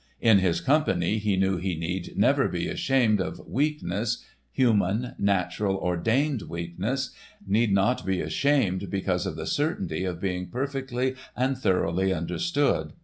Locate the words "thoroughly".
11.55-12.11